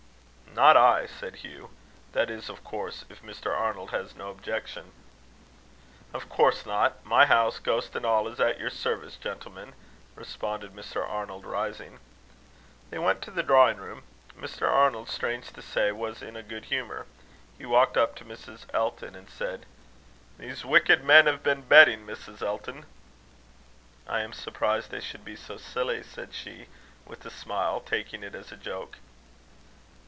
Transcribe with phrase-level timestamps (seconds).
[0.53, 1.69] "Not I," said Hugh;
[2.11, 3.57] "that is, of course, if Mr.
[3.57, 4.91] Arnold has no objection."
[6.13, 7.05] "Of course not.
[7.05, 9.71] My house, ghost and all, is at your service, gentlemen,"
[10.13, 11.07] responded Mr.
[11.07, 11.99] Arnold, rising.
[12.89, 14.03] They went to the drawing room.
[14.37, 14.69] Mr.
[14.69, 17.05] Arnold, strange to say, was in a good humour.
[17.57, 18.65] He walked up to Mrs.
[18.73, 19.65] Elton, and said:
[20.37, 22.41] "These wicked men have been betting, Mrs.
[22.41, 22.85] Elton."
[24.05, 26.67] "I am surprised they should be so silly," said she,
[27.05, 28.97] with a smile, taking it as a joke.